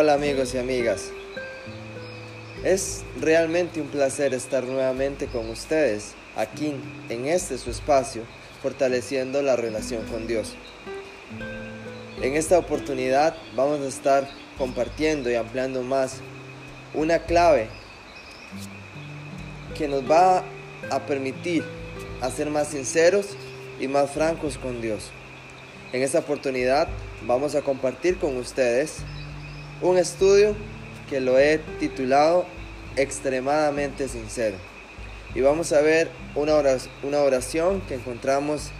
[0.00, 1.10] Hola amigos y amigas.
[2.62, 6.76] Es realmente un placer estar nuevamente con ustedes aquí
[7.08, 8.22] en este su espacio,
[8.62, 10.54] fortaleciendo la relación con Dios.
[12.22, 16.20] En esta oportunidad vamos a estar compartiendo y ampliando más
[16.94, 17.66] una clave
[19.76, 20.44] que nos va
[20.92, 21.64] a permitir
[22.20, 23.30] a ser más sinceros
[23.80, 25.10] y más francos con Dios.
[25.92, 26.86] En esta oportunidad
[27.26, 29.02] vamos a compartir con ustedes
[29.80, 30.54] un estudio
[31.08, 32.46] que lo he titulado
[32.96, 34.56] Extremadamente Sincero.
[35.34, 38.70] Y vamos a ver una oración, que encontramos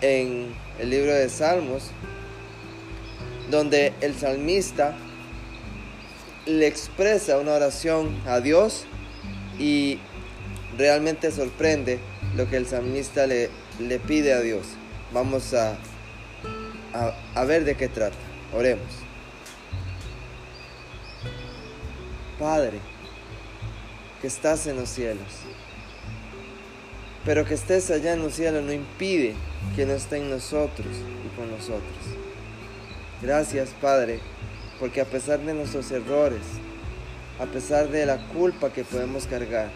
[0.00, 1.90] en el libro de Salmos,
[3.50, 4.94] donde el salmista
[6.46, 8.84] le expresa una oración a Dios
[9.58, 9.98] y
[10.76, 12.00] realmente sorprende
[12.36, 13.50] lo que el salmista le,
[14.06, 14.66] pide a Dios.
[15.12, 15.76] Vamos a,
[17.34, 18.16] a ver de qué trata.
[18.54, 19.01] Oremos.
[22.42, 22.80] Padre,
[24.20, 25.28] que estás en los cielos,
[27.24, 29.36] pero que estés allá en los cielos no impide
[29.76, 30.88] que no esté en nosotros
[31.24, 32.02] y con nosotros.
[33.22, 34.18] Gracias, Padre,
[34.80, 36.40] porque a pesar de nuestros errores,
[37.38, 39.70] a pesar de la culpa que podemos cargar,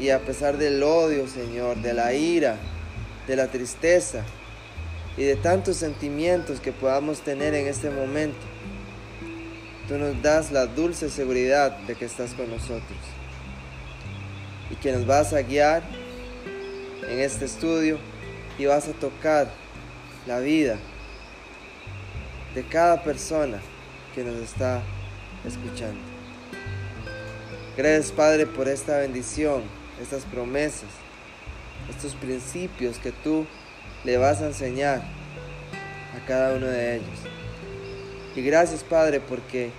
[0.00, 2.58] y a pesar del odio, Señor, de la ira,
[3.26, 4.22] de la tristeza
[5.16, 8.53] y de tantos sentimientos que podamos tener en este momento,
[9.88, 12.98] tú nos das la dulce seguridad de que estás con nosotros
[14.70, 15.82] y que nos vas a guiar
[17.08, 17.98] en este estudio
[18.58, 19.48] y vas a tocar
[20.26, 20.78] la vida
[22.54, 23.60] de cada persona
[24.14, 24.82] que nos está
[25.44, 26.00] escuchando.
[27.76, 29.62] Gracias Padre por esta bendición
[30.00, 30.88] estas promesas,
[31.90, 33.46] estos principios que tú
[34.04, 35.02] le vas a enseñar
[36.14, 37.43] a cada uno de ellos.
[38.36, 39.70] Y gracias Padre porque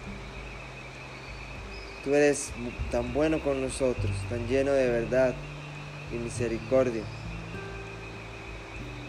[2.06, 2.52] tú eres
[2.92, 5.34] tan bueno con nosotros, tan lleno de verdad
[6.14, 7.04] y misericordia.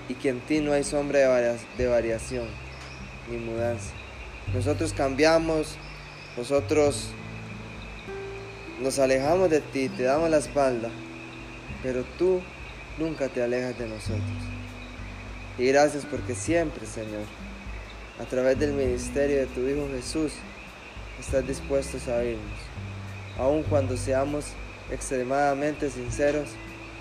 [0.09, 1.19] Y que en ti no hay sombra
[1.77, 2.47] de, variación
[3.31, 3.91] ni mudanza.
[4.55, 5.77] Nosotros cambiamos,
[6.37, 7.11] nosotros
[8.81, 10.89] nos alejamos de ti, te damos la espalda,
[11.83, 12.41] pero tú
[12.99, 14.23] nunca te alejas de nosotros.
[15.59, 17.25] Y gracias porque siempre, Señor,
[18.21, 20.33] a través del ministerio de tu Hijo Jesús,
[21.21, 22.59] estás dispuesto a oírnos,
[23.39, 24.47] aun cuando seamos
[24.91, 26.49] extremadamente sinceros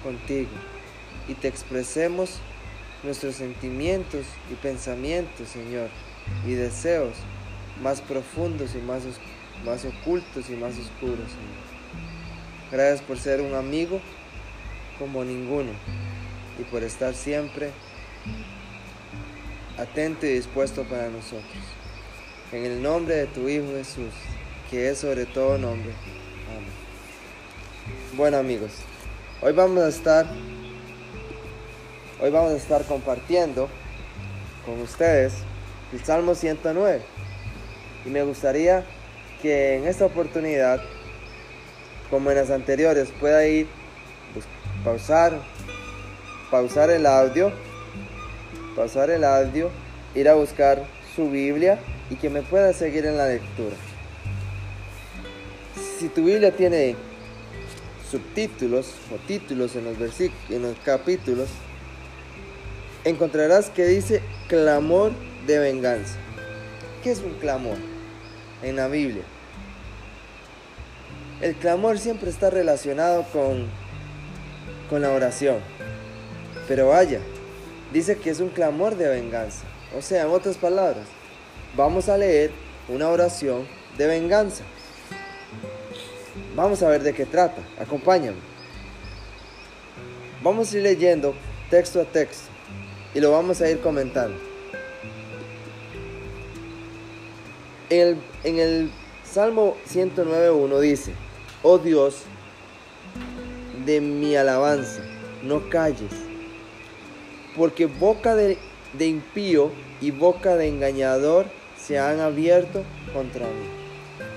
[0.03, 0.49] contigo
[1.27, 2.39] y te expresemos
[3.03, 5.89] nuestros sentimientos y pensamientos, Señor,
[6.45, 7.13] y deseos
[7.81, 9.03] más profundos y más
[9.63, 11.29] más ocultos y más oscuros,
[12.71, 14.01] Gracias por ser un amigo
[14.99, 15.71] como ninguno
[16.59, 17.71] y por estar siempre
[19.78, 21.63] atento y dispuesto para nosotros.
[22.52, 24.13] En el nombre de tu Hijo Jesús,
[24.69, 25.91] que es sobre todo nombre.
[26.50, 26.69] Amén.
[28.13, 28.72] Bueno amigos,
[29.41, 30.25] hoy vamos a estar
[32.19, 33.68] hoy vamos a estar compartiendo
[34.66, 35.34] con ustedes
[35.94, 37.02] el Salmo 109.
[38.06, 38.86] Y me gustaría
[39.42, 40.81] que en esta oportunidad,
[42.09, 43.68] como en las anteriores, pueda ir,
[44.34, 44.46] pues,
[44.84, 45.40] pausar,
[46.52, 47.52] pausar el audio,
[48.75, 49.69] pausar el audio,
[50.13, 50.84] ir a buscar
[51.16, 53.75] su Biblia y que me pueda seguir en la lectura.
[56.00, 56.96] Si tu Biblia tiene
[58.09, 61.50] subtítulos o títulos en los, en los capítulos,
[63.03, 65.12] encontrarás que dice clamor
[65.47, 66.18] de venganza.
[67.03, 67.78] ¿Qué es un clamor?
[68.66, 69.24] en la Biblia.
[71.42, 73.68] El clamor siempre está relacionado con,
[74.90, 75.57] con la oración.
[76.68, 77.19] Pero vaya,
[77.94, 79.63] dice que es un clamor de venganza.
[79.97, 81.07] O sea, en otras palabras,
[81.75, 82.51] vamos a leer
[82.88, 84.63] una oración de venganza.
[86.56, 87.62] Vamos a ver de qué trata.
[87.79, 88.38] Acompáñame.
[90.42, 91.33] Vamos a ir leyendo
[91.69, 92.50] texto a texto
[93.13, 94.38] y lo vamos a ir comentando.
[97.89, 98.92] En el,
[99.24, 101.13] Salmo 109.1 dice,
[101.63, 102.24] oh Dios,
[103.86, 105.01] de mi alabanza,
[105.44, 106.12] no calles,
[107.56, 108.57] porque boca de,
[109.00, 109.72] impío
[110.02, 111.46] y boca de engañador
[111.78, 113.68] se han abierto contra mí.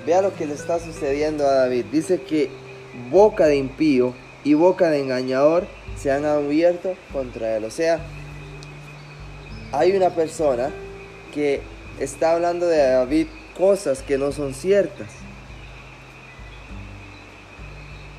[0.07, 1.87] Vea lo que le está sucediendo a David.
[1.93, 2.51] Dice que
[3.11, 5.67] boca de impío y boca de engañador
[5.97, 7.65] se han abierto contra él.
[7.65, 8.01] O sea,
[9.73, 10.71] hay una persona
[11.35, 11.61] que
[11.99, 13.27] está hablando de David
[13.57, 15.09] cosas que no son ciertas.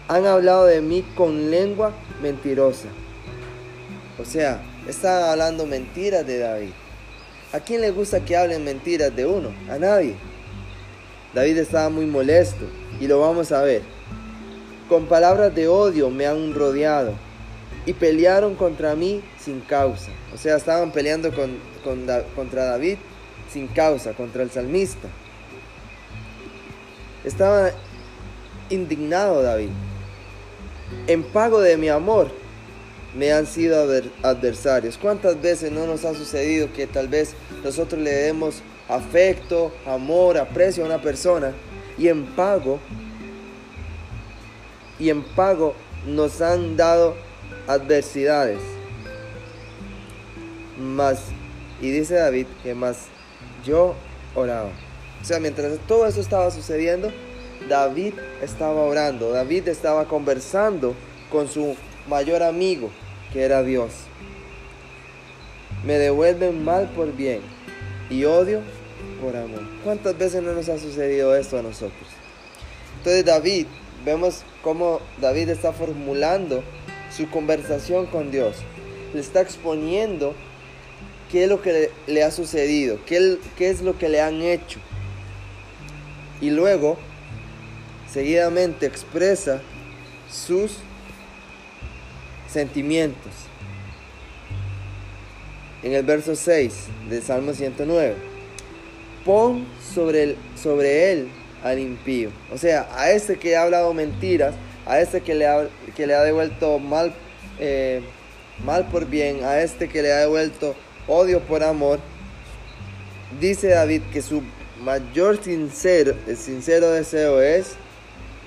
[0.08, 2.90] Han hablado de mí con lengua mentirosa.
[4.20, 6.72] O sea, están hablando mentiras de David.
[7.54, 9.50] ¿A quién le gusta que hablen mentiras de uno?
[9.70, 10.16] A nadie.
[11.34, 12.66] David estaba muy molesto
[13.00, 13.82] y lo vamos a ver.
[14.88, 17.14] Con palabras de odio me han rodeado
[17.86, 20.12] y pelearon contra mí sin causa.
[20.34, 21.32] O sea, estaban peleando
[22.36, 22.98] contra David
[23.52, 25.08] sin causa, contra el salmista.
[27.24, 27.72] Estaba
[28.70, 29.70] indignado David.
[31.08, 32.32] En pago de mi amor
[33.16, 33.88] me han sido
[34.24, 34.98] adversarios.
[34.98, 37.34] ¿Cuántas veces no nos ha sucedido que tal vez
[37.64, 41.54] nosotros le demos afecto, amor, aprecio a una persona
[41.98, 42.80] y en pago
[45.00, 45.76] y en pago
[46.06, 47.16] nos han dado
[47.68, 48.60] adversidades?
[50.78, 51.20] Más
[51.82, 53.06] y dice David que más
[53.66, 53.96] yo
[54.36, 54.72] oraba.
[55.22, 57.12] O sea, mientras todo eso estaba sucediendo,
[57.68, 60.96] David estaba orando, David estaba conversando
[61.30, 61.76] con su
[62.10, 62.90] mayor amigo,
[63.32, 63.92] que era Dios.
[65.86, 67.42] Me devuelven mal por bien
[68.10, 68.62] y odio
[69.22, 69.62] por amor.
[69.84, 72.08] ¿Cuántas veces no nos ha sucedido esto a nosotros?
[72.98, 73.68] Entonces David,
[74.04, 76.64] vemos cómo David está formulando
[77.16, 78.58] su conversación con Dios.
[79.14, 80.34] Le está exponiendo
[81.32, 84.80] qué es lo que le, ha sucedido, qué, qué es lo que le han hecho.
[86.42, 86.98] Y luego,
[88.12, 89.62] seguidamente expresa
[90.32, 90.80] sus
[92.52, 93.32] sentimientos.
[95.84, 96.74] En el verso 6
[97.10, 98.16] del Salmo 109,
[99.24, 101.30] pon sobre, el, sobre él
[101.64, 102.32] al impío.
[102.54, 104.56] O sea, a este que ha hablado mentiras,
[104.86, 107.14] a este que le ha, que le ha devuelto mal,
[107.60, 108.02] eh,
[108.66, 110.76] mal por bien, a este que le ha devuelto
[111.08, 112.00] odio por amor,
[113.40, 114.44] dice David que su
[114.84, 117.76] mayor sincero, el sincero deseo es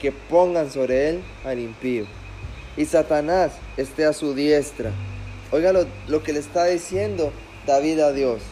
[0.00, 2.04] que pongan sobre él al impío.
[2.76, 4.90] Y Satanás esté a su diestra.
[5.50, 7.32] Oiga lo, lo que le está diciendo
[7.66, 8.42] David a Dios.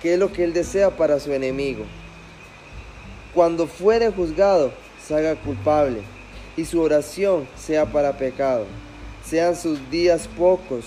[0.00, 1.84] ¿Qué es lo que él desea para su enemigo?
[3.34, 4.72] Cuando fuere juzgado,
[5.06, 6.02] se haga culpable
[6.56, 8.66] y su oración sea para pecado.
[9.24, 10.86] Sean sus días pocos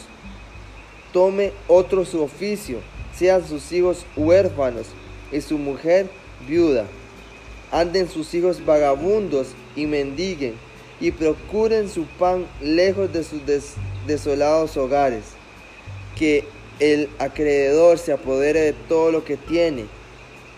[1.16, 2.80] tome otro su oficio,
[3.18, 4.88] sean sus hijos huérfanos
[5.32, 6.10] y su mujer
[6.46, 6.88] viuda.
[7.72, 9.48] Anden sus hijos vagabundos
[9.78, 10.56] y mendiguen,
[11.00, 13.42] y procuren su pan lejos de sus
[14.08, 15.24] desolados hogares.
[16.16, 16.46] Que
[16.80, 19.86] el acreedor se apodere de todo lo que tiene,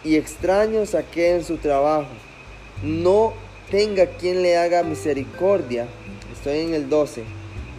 [0.04, 2.10] y extraños saqueen su trabajo.
[2.84, 3.34] No
[3.72, 5.88] tenga quien le haga misericordia,
[6.32, 7.24] estoy en el 12,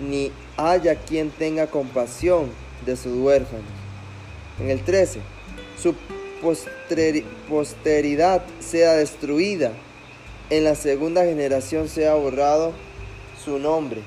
[0.08, 2.50] ni haya quien tenga compasión
[2.84, 3.64] de sus huérfanos.
[4.60, 5.20] En el 13,
[5.80, 5.94] su
[7.48, 9.72] posteridad sea destruida,
[10.50, 12.72] en la segunda generación sea borrado
[13.44, 14.02] su nombre.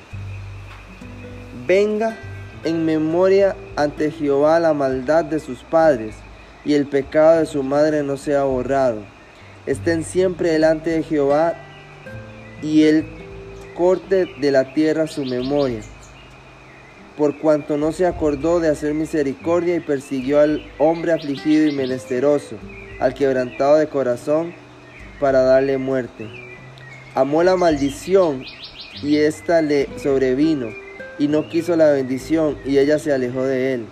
[1.68, 2.18] Venga
[2.64, 6.16] en memoria ante Jehová la maldad de sus padres,
[6.64, 9.00] y el pecado de su madre no sea borrado.
[9.66, 11.56] Estén siempre delante de Jehová,
[12.62, 13.06] y él
[13.76, 15.82] corte de la tierra su memoria
[17.22, 22.56] por cuanto no se acordó de hacer misericordia y persiguió al hombre afligido y menesteroso,
[23.00, 24.56] al quebrantado de corazón,
[25.22, 26.28] para darle muerte.
[27.16, 28.44] Amó la maldición
[29.02, 30.68] y ésta le sobrevino,
[31.20, 33.86] y no quiso la bendición, y ella se alejó de él.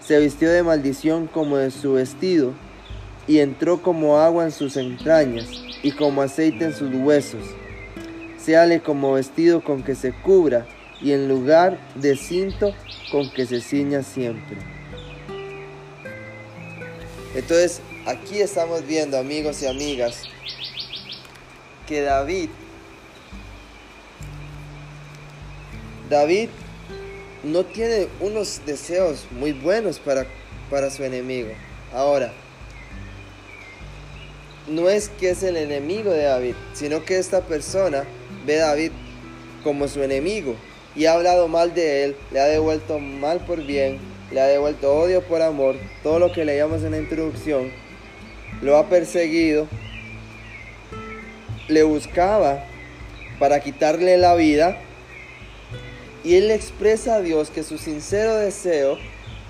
[0.00, 2.54] Se vistió de maldición como de su vestido,
[3.28, 5.46] y entró como agua en sus entrañas,
[5.82, 7.44] y como aceite en sus huesos.
[8.38, 10.66] Seale como vestido con que se cubra,
[11.02, 12.74] y en lugar de cinto
[13.12, 14.56] con que se ciña siempre.
[17.34, 20.24] Entonces, aquí estamos viendo, amigos y amigas,
[21.86, 22.48] que David,
[26.08, 26.48] David
[27.44, 30.26] no tiene unos deseos muy buenos para,
[30.70, 31.50] para su enemigo.
[31.92, 32.32] Ahora,
[34.66, 38.04] no es que es el enemigo de David, sino que esta persona
[38.44, 38.90] ve a David
[39.62, 40.56] como su enemigo
[40.96, 43.98] y ha hablado mal de él, le ha devuelto mal por bien,
[44.32, 47.70] le ha devuelto odio por amor, todo lo que leíamos en la introducción,
[48.62, 49.68] lo ha perseguido,
[51.68, 52.64] le buscaba
[53.38, 54.78] para quitarle la vida
[56.24, 58.98] y él le expresa a Dios que su sincero deseo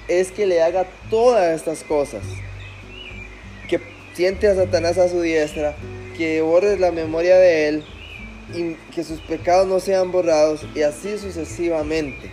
[0.08, 2.22] es que le haga todas estas cosas,
[3.68, 3.80] que
[4.14, 5.74] siente a Satanás a su diestra,
[6.16, 7.84] que borre la memoria de él,
[8.54, 12.30] y que sus pecados no sean borrados y así sucesivamente,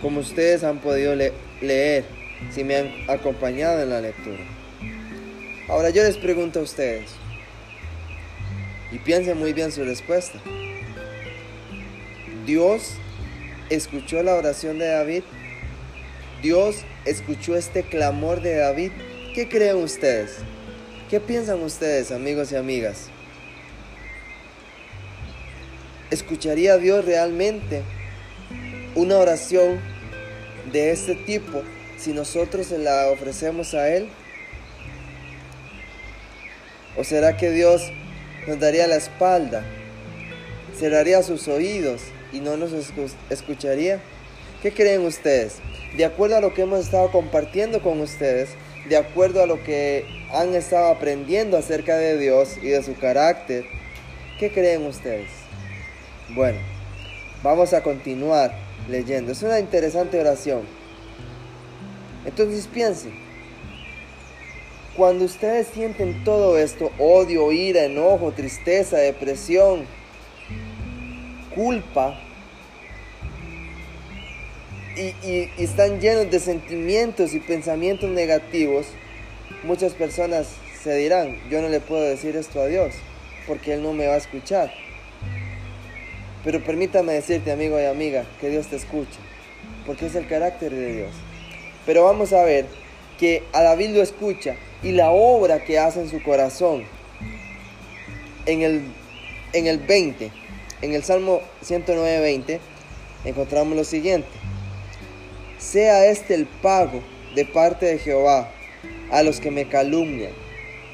[0.00, 1.14] como ustedes han podido
[1.60, 2.04] leer
[2.50, 4.59] si me han acompañado en la lectura.
[5.70, 7.10] Ahora yo les pregunto a ustedes,
[8.90, 10.40] y piensen muy bien su respuesta.
[12.44, 12.94] Dios
[13.70, 15.22] escuchó la oración de David.
[16.42, 18.90] Dios escuchó este clamor de David.
[19.34, 20.38] ¿Qué creen ustedes?
[21.08, 23.08] ¿Qué piensan ustedes, amigos y amigas?
[26.10, 27.82] ¿escucharía Dios realmente
[28.96, 29.80] una oración
[30.72, 31.62] de este tipo
[31.96, 34.08] si nosotros se la ofrecemos a Él?
[36.96, 37.92] ¿O será que Dios
[38.46, 39.64] nos daría la espalda,
[40.78, 42.72] cerraría sus oídos y no nos
[43.30, 44.00] escucharía?
[44.62, 45.56] ¿Qué creen ustedes?
[45.96, 48.50] De acuerdo a lo que hemos estado compartiendo con ustedes,
[48.88, 53.64] de acuerdo a lo que han estado aprendiendo acerca de Dios y de su carácter,
[54.38, 55.30] ¿qué creen ustedes?
[56.34, 56.58] Bueno,
[57.42, 58.52] vamos a continuar
[58.88, 59.32] leyendo.
[59.32, 60.62] Es una interesante oración.
[62.24, 63.12] Entonces piensen,
[64.96, 69.86] cuando ustedes sienten todo esto, odio, ira, enojo, tristeza, depresión,
[71.54, 72.18] culpa,
[74.96, 78.86] y, están llenos de sentimientos y pensamientos negativos,
[79.62, 80.48] muchas personas
[80.82, 82.94] se dirán, yo no le puedo decir esto a Dios,
[83.46, 84.72] porque Él no me va a escuchar.
[86.42, 89.20] Pero permítame decirte, amigo y amiga, que Dios te escucha,
[89.86, 91.10] porque es el carácter de Dios.
[91.86, 92.66] Pero vamos a ver
[93.18, 96.84] que a David lo escucha y la obra que hace en su corazón.
[98.46, 98.82] En el,
[99.52, 100.30] en el 20,
[100.82, 102.60] en el Salmo 109, 20,
[103.24, 104.40] encontramos lo siguiente
[105.60, 107.02] sea este el pago
[107.34, 108.50] de parte de Jehová
[109.10, 110.32] a los que me calumnian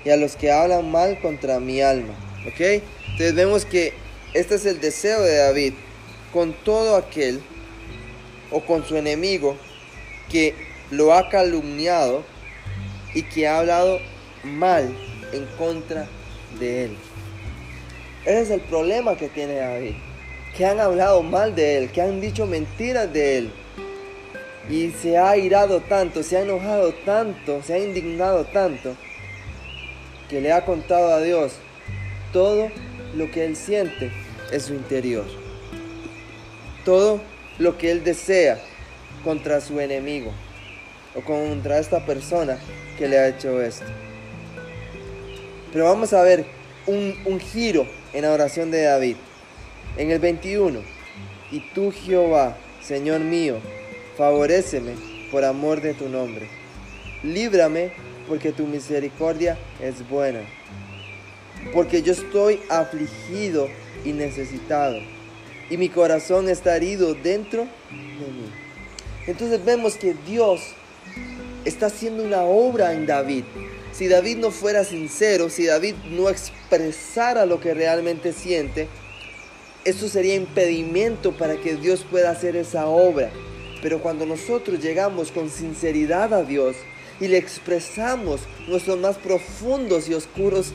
[0.04, 2.14] y a los que hablan mal contra mi alma.
[2.46, 2.60] ¿Ok?
[2.60, 3.92] Entonces vemos que
[4.34, 5.74] este es el deseo de David
[6.32, 7.40] con todo aquel
[8.50, 9.56] o con su enemigo
[10.30, 10.54] que
[10.90, 12.24] lo ha calumniado
[13.16, 13.98] y que ha hablado
[14.44, 14.94] mal
[15.32, 16.06] en contra
[16.60, 16.96] de él.
[18.26, 19.94] Ese es el problema que tiene David,
[20.54, 23.52] que han hablado mal de él, que han dicho mentiras de él
[24.68, 28.94] y se ha irado tanto, se ha enojado tanto, se ha indignado tanto,
[30.28, 31.54] que le ha contado a Dios
[32.34, 32.68] todo
[33.14, 34.12] lo que él siente
[34.52, 35.24] en su interior.
[36.84, 37.22] Todo
[37.58, 38.58] lo que él desea
[39.24, 40.32] contra su enemigo
[41.14, 42.58] o contra esta persona
[42.96, 43.86] que le ha hecho esto.
[45.72, 46.46] Pero vamos a ver
[46.86, 49.16] un, un giro en la oración de David.
[49.96, 50.80] En el 21,
[51.50, 53.58] y tú Jehová, Señor mío,
[54.16, 54.92] favoréceme
[55.30, 56.48] por amor de tu nombre.
[57.22, 57.92] Líbrame
[58.28, 60.40] porque tu misericordia es buena.
[61.72, 63.68] Porque yo estoy afligido
[64.04, 64.98] y necesitado.
[65.70, 68.50] Y mi corazón está herido dentro de mí.
[69.26, 70.74] Entonces vemos que Dios
[71.66, 73.44] está haciendo una obra en David.
[73.92, 78.88] Si David no fuera sincero, si David no expresara lo que realmente siente,
[79.84, 83.30] eso sería impedimento para que Dios pueda hacer esa obra.
[83.82, 86.76] Pero cuando nosotros llegamos con sinceridad a Dios
[87.20, 90.72] y le expresamos nuestros más profundos y oscuros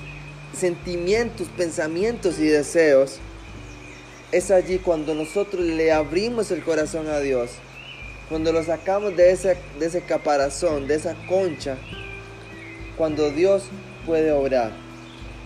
[0.57, 3.19] sentimientos, pensamientos y deseos,
[4.31, 7.51] es allí cuando nosotros le abrimos el corazón a Dios,
[8.31, 11.75] cuando lo sacamos de ese, de ese caparazón, de esa concha,
[12.97, 13.63] cuando Dios
[14.05, 14.71] puede obrar.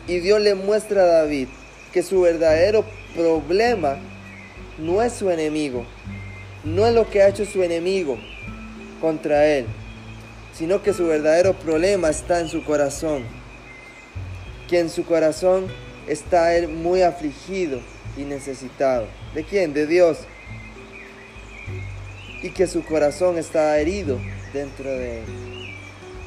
[0.07, 1.47] Y Dios le muestra a David
[1.91, 3.97] que su verdadero problema
[4.77, 5.83] no es su enemigo,
[6.63, 8.19] no es lo que ha hecho su enemigo
[9.01, 9.65] contra él,
[10.53, 13.23] sino que su verdadero problema está en su corazón,
[14.69, 15.65] que en su corazón
[16.07, 17.79] está él muy afligido
[18.15, 19.07] y necesitado.
[19.33, 19.73] ¿De quién?
[19.73, 20.19] De Dios.
[22.45, 24.19] Y que su corazón está herido
[24.53, 25.25] dentro de él.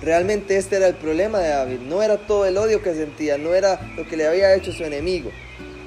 [0.02, 1.78] Realmente este era el problema de David.
[1.78, 4.82] No era todo el odio que sentía, no era lo que le había hecho su
[4.82, 5.30] enemigo.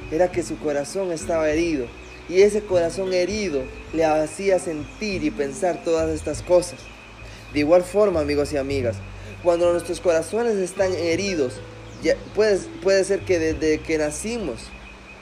[0.09, 1.85] Era que su corazón estaba herido
[2.29, 6.79] y ese corazón herido le hacía sentir y pensar todas estas cosas.
[7.51, 8.95] De igual forma, amigos y amigas,
[9.43, 11.55] cuando nuestros corazones están heridos,
[12.33, 14.61] puede, puede ser que desde que nacimos,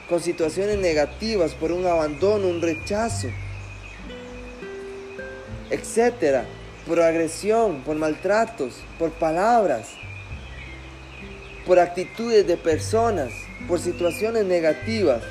[0.08, 3.26] con situaciones negativas, por un abandono, un rechazo,
[5.70, 6.44] etcétera,
[6.86, 9.88] por agresión, por maltratos, por palabras,
[11.66, 13.32] por actitudes de personas,
[13.68, 15.22] por situaciones negativas,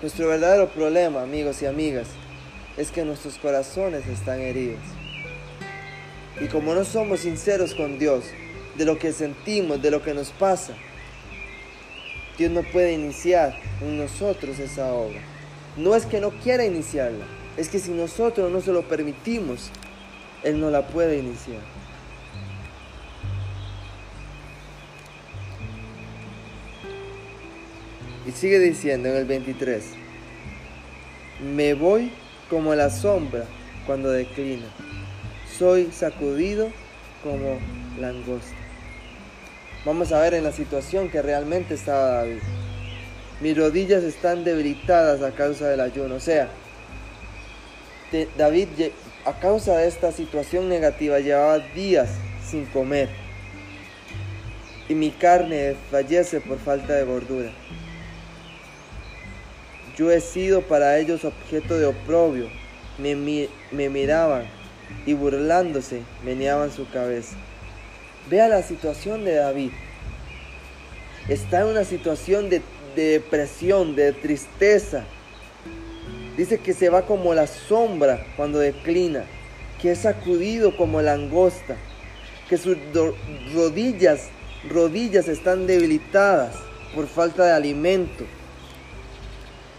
[0.00, 2.08] nuestro verdadero problema, amigos y amigas,
[2.76, 4.80] es que nuestros corazones están heridos.
[6.40, 8.24] Y como no somos sinceros con Dios
[8.76, 10.74] de lo que sentimos, de lo que nos pasa,
[12.36, 15.31] Dios no puede iniciar en nosotros esa obra.
[15.76, 17.24] No es que no quiera iniciarla,
[17.56, 19.70] es que si nosotros no se lo permitimos,
[20.42, 21.60] Él no la puede iniciar.
[28.26, 29.84] Y sigue diciendo en el 23,
[31.54, 32.12] me voy
[32.50, 33.44] como la sombra
[33.86, 34.66] cuando declina,
[35.58, 36.70] soy sacudido
[37.22, 37.58] como
[37.98, 38.56] langosta.
[39.84, 42.38] Vamos a ver en la situación que realmente estaba David.
[43.42, 46.14] Mis rodillas están debilitadas a causa del ayuno.
[46.14, 46.48] O sea,
[48.38, 48.68] David
[49.24, 52.08] a causa de esta situación negativa llevaba días
[52.48, 53.08] sin comer
[54.88, 57.50] y mi carne fallece por falta de gordura.
[59.96, 62.48] Yo he sido para ellos objeto de oprobio,
[62.98, 64.44] me, me miraban
[65.04, 67.36] y burlándose meneaban su cabeza.
[68.30, 69.72] Vea la situación de David.
[71.28, 72.62] Está en una situación de,
[72.94, 75.04] de depresión, de tristeza,
[76.36, 79.24] Dice que se va como la sombra cuando declina,
[79.80, 81.76] que es sacudido como langosta,
[82.48, 82.76] que sus
[83.54, 84.28] rodillas,
[84.68, 86.54] rodillas están debilitadas
[86.94, 88.24] por falta de alimento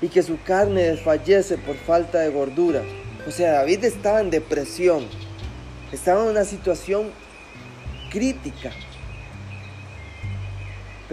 [0.02, 2.84] y que su carne desfallece por falta de gordura.
[3.28, 5.08] O sea, David estaba en depresión,
[5.92, 7.10] estaba en una situación
[8.12, 8.72] crítica.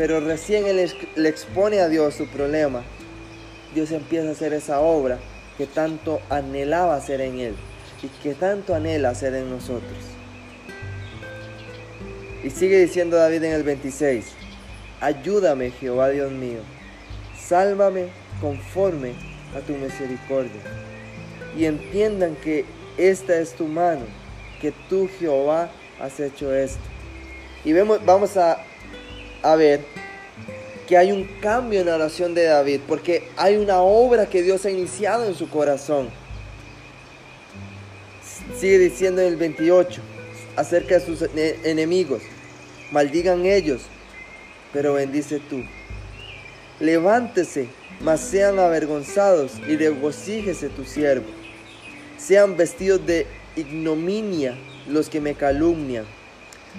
[0.00, 2.82] Pero recién él le expone a Dios su problema.
[3.74, 5.18] Dios empieza a hacer esa obra
[5.58, 7.54] que tanto anhelaba hacer en Él
[8.02, 9.98] y que tanto anhela hacer en nosotros.
[12.42, 14.24] Y sigue diciendo David en el 26,
[15.02, 16.60] ayúdame Jehová Dios mío,
[17.38, 18.06] sálvame
[18.40, 19.12] conforme
[19.54, 20.62] a tu misericordia.
[21.54, 22.64] Y entiendan que
[22.96, 24.06] esta es tu mano,
[24.62, 26.80] que tú Jehová has hecho esto.
[27.66, 28.64] Y vemos, vamos a,
[29.42, 29.80] a ver
[30.90, 34.64] que hay un cambio en la oración de David, porque hay una obra que Dios
[34.64, 36.08] ha iniciado en su corazón.
[38.58, 40.00] Sigue diciendo en el 28,
[40.56, 41.22] acerca de sus
[41.64, 42.22] enemigos,
[42.90, 43.82] maldigan ellos,
[44.72, 45.62] pero bendice tú.
[46.80, 47.68] Levántese,
[48.00, 51.28] mas sean avergonzados y regocíjese tu siervo.
[52.18, 56.04] Sean vestidos de ignominia los que me calumnian.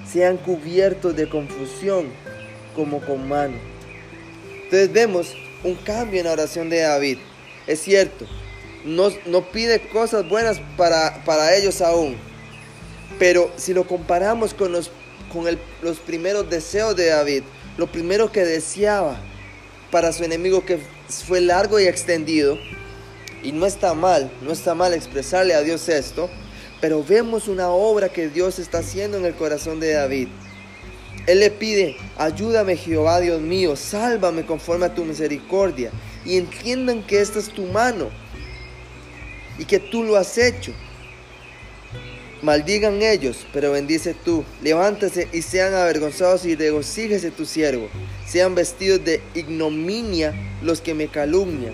[0.05, 2.07] Sean cubiertos de confusión
[2.75, 3.71] como con mano
[4.71, 7.17] entonces vemos un cambio en la oración de David.
[7.67, 8.25] Es cierto,
[8.85, 12.15] no, no pide cosas buenas para, para, ellos aún.
[13.19, 14.89] Pero si lo comparamos con, los,
[15.33, 15.45] con
[15.81, 17.43] los primeros deseos de David,
[17.75, 19.19] lo primero que deseaba
[19.91, 20.79] para su enemigo que
[21.27, 22.57] fue largo y extendido,
[23.43, 26.29] y no está mal, no está mal expresarle a Dios esto,
[26.79, 30.29] pero vemos una obra que Dios está haciendo en el corazón de David.
[31.27, 35.91] Él le pide, ayúdame Jehová Dios mío, sálvame conforme a tu misericordia.
[36.25, 38.09] Y entiendan que esta es tu mano
[39.57, 40.73] y que tú lo has hecho.
[42.41, 44.43] Maldigan ellos, pero bendice tú.
[44.63, 47.87] Levántese y sean avergonzados y regocíjese tu siervo.
[48.25, 51.73] Sean vestidos de ignominia los que me calumnian.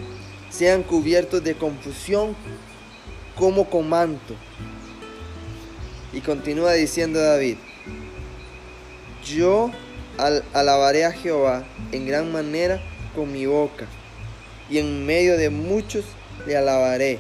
[0.50, 2.36] Sean cubiertos de confusión
[3.36, 4.36] como con manto.
[6.12, 7.58] Y continúa diciendo David,
[9.28, 9.72] yo
[10.54, 12.82] alabaré a Jehová en gran manera
[13.16, 13.86] con mi boca,
[14.70, 16.06] y en medio de muchos
[16.46, 17.20] le alabaré,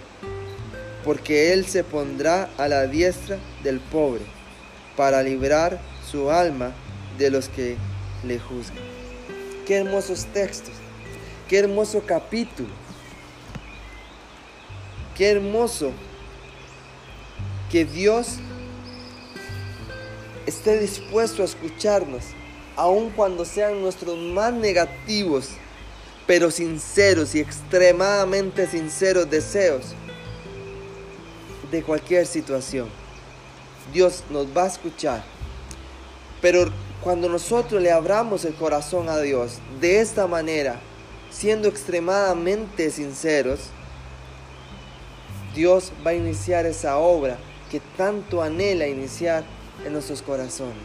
[1.04, 4.22] porque él se pondrá a la diestra del pobre,
[4.96, 6.72] para librar su alma
[7.18, 7.78] de los que
[8.24, 8.84] le juzgan.
[9.66, 10.74] Qué hermosos textos,
[11.48, 12.70] qué hermoso capítulo,
[15.16, 15.92] qué hermoso
[17.72, 18.40] que Dios
[20.48, 22.24] esté dispuesto a escucharnos,
[22.76, 25.50] aun cuando sean nuestros más negativos,
[26.26, 29.94] pero sinceros y extremadamente sinceros deseos
[31.70, 32.88] de cualquier situación.
[33.94, 35.24] Dios nos va a escuchar.
[36.42, 40.80] Pero cuando nosotros le abramos el corazón a Dios de esta manera,
[41.30, 43.70] siendo extremadamente sinceros,
[45.54, 47.38] Dios va a iniciar esa obra
[47.70, 49.44] que tanto anhela iniciar
[49.86, 50.84] en nuestros corazones.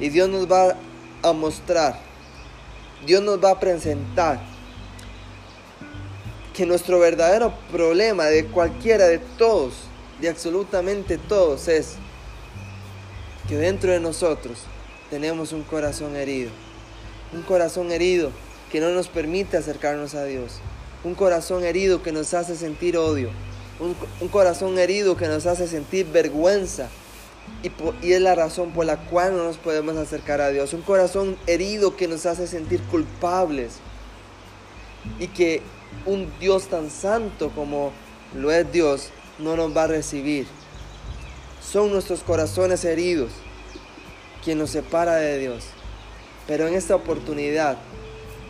[0.00, 0.76] Y Dios nos va
[1.22, 1.98] a mostrar,
[3.06, 4.40] Dios nos va a presentar
[6.52, 9.74] que nuestro verdadero problema de cualquiera de todos,
[10.20, 11.96] de absolutamente todos, es
[13.48, 14.58] que dentro de nosotros
[15.10, 16.50] tenemos un corazón herido.
[17.32, 18.30] Un corazón herido
[18.70, 20.60] que no nos permite acercarnos a Dios.
[21.02, 23.30] Un corazón herido que nos hace sentir odio.
[23.80, 26.88] Un, corazón herido que nos hace sentir vergüenza
[28.02, 30.74] y, es la razón por la cual no nos podemos acercar a Dios.
[30.74, 33.76] Un corazón herido que nos hace sentir culpables.
[35.18, 35.62] Y que
[36.06, 37.92] un Dios tan santo como
[38.34, 40.46] lo es Dios no nos va a recibir.
[41.62, 43.30] Son nuestros corazones heridos
[44.42, 45.64] quien nos separa de Dios.
[46.46, 47.78] Pero en esta oportunidad,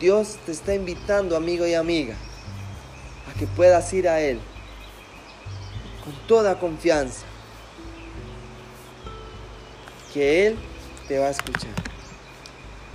[0.01, 2.17] Dios te está invitando, amigo y amiga,
[3.31, 4.41] a que puedas ir a Él
[6.05, 7.25] con toda confianza
[10.15, 10.57] que Él
[11.09, 11.75] te va a escuchar.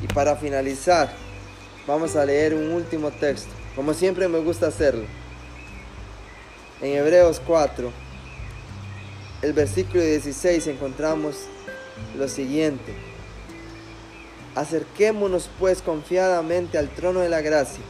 [0.01, 1.11] Y para finalizar,
[1.85, 5.03] vamos a leer un último texto, como siempre me gusta hacerlo.
[6.81, 7.91] En Hebreos 4,
[9.41, 11.35] el versículo 16 encontramos
[12.17, 12.95] lo siguiente.
[14.55, 17.83] Acerquémonos pues confiadamente al trono de la gracia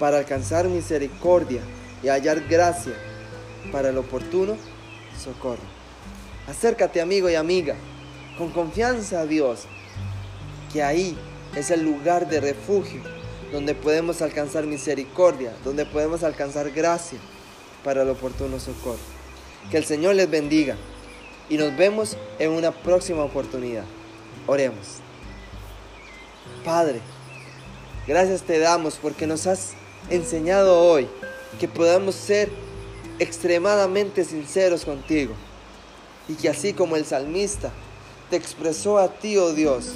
[0.00, 1.60] para alcanzar misericordia
[2.02, 2.94] y hallar gracia
[3.70, 4.56] para el oportuno
[5.22, 5.62] socorro.
[6.48, 7.76] Acércate amigo y amiga,
[8.38, 9.66] con confianza a Dios,
[10.72, 11.16] que ahí
[11.54, 13.00] es el lugar de refugio,
[13.52, 17.18] donde podemos alcanzar misericordia, donde podemos alcanzar gracia
[17.84, 18.98] para el oportuno socorro.
[19.70, 20.76] Que el Señor les bendiga
[21.48, 23.84] y nos vemos en una próxima oportunidad.
[24.46, 24.98] Oremos.
[26.64, 27.00] Padre,
[28.06, 29.72] gracias te damos porque nos has
[30.10, 31.08] enseñado hoy
[31.60, 32.50] que podamos ser
[33.18, 35.34] extremadamente sinceros contigo
[36.28, 37.70] y que así como el salmista
[38.36, 39.92] expresó a ti, oh Dios,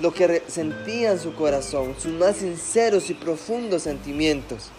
[0.00, 4.70] lo que sentía en su corazón, sus más sinceros y profundos sentimientos,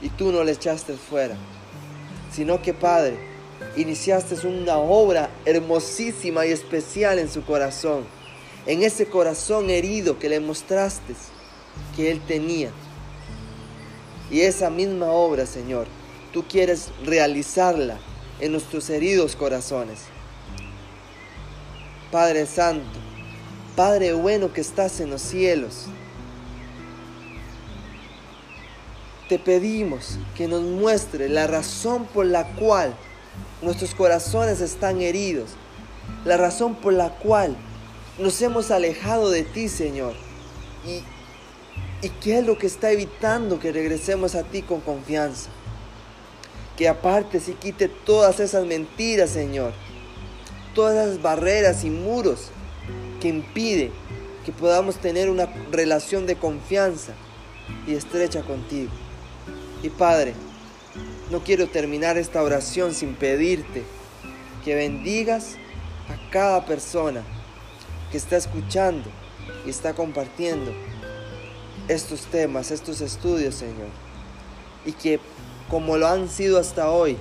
[0.00, 1.36] y tú no le echaste fuera,
[2.32, 3.18] sino que Padre,
[3.76, 8.04] iniciaste una obra hermosísima y especial en su corazón,
[8.66, 11.14] en ese corazón herido que le mostraste
[11.94, 12.70] que él tenía.
[14.30, 15.86] Y esa misma obra, Señor,
[16.32, 17.98] tú quieres realizarla
[18.40, 20.15] en nuestros heridos corazones.
[22.10, 22.98] Padre Santo,
[23.74, 25.86] Padre bueno que estás en los cielos,
[29.28, 32.94] te pedimos que nos muestre la razón por la cual
[33.60, 35.50] nuestros corazones están heridos,
[36.24, 37.56] la razón por la cual
[38.18, 40.14] nos hemos alejado de ti, Señor.
[40.86, 41.02] Y,
[42.20, 45.50] qué es lo que está evitando que regresemos a ti con confianza.
[46.76, 49.72] Que aparte y quite todas esas mentiras, Señor.
[50.76, 52.50] Todas esas barreras y muros
[53.20, 53.90] que impiden
[54.44, 57.14] que podamos tener una relación de confianza
[57.86, 58.92] y estrecha contigo.
[59.82, 60.34] Y Padre,
[61.30, 63.82] no quiero terminar esta oración sin pedirte
[64.64, 65.56] que bendigas
[66.08, 67.22] a cada persona
[68.12, 69.08] que está escuchando
[69.64, 70.72] y está compartiendo
[71.88, 73.88] estos temas, estos estudios, Señor.
[74.84, 75.20] Y que
[75.70, 77.16] como lo han sido hasta hoy,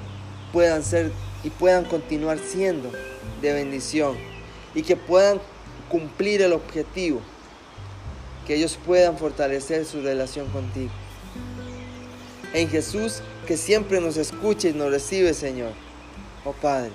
[0.51, 1.11] puedan ser
[1.45, 2.91] y puedan continuar siendo
[3.39, 4.17] de bendición.
[4.73, 5.39] Y que puedan
[5.89, 7.21] cumplir el objetivo.
[8.47, 10.91] Que ellos puedan fortalecer su relación contigo.
[12.53, 15.71] En Jesús que siempre nos escucha y nos recibe, Señor.
[16.43, 16.91] Oh Padre,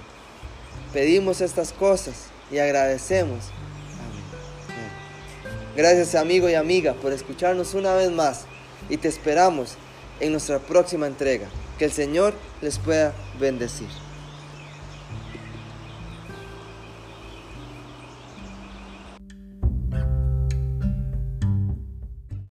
[0.93, 3.45] pedimos estas cosas y agradecemos.
[5.77, 8.47] Gracias amigo y amiga por escucharnos una vez más
[8.89, 9.77] y te esperamos
[10.19, 11.49] en nuestra próxima entrega.
[11.79, 14.10] Que el Señor les pueda bendecir.